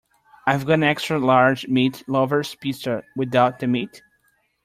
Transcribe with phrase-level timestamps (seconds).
[0.47, 4.01] I’ve got an extra large meat lover’s pizza, without the meat?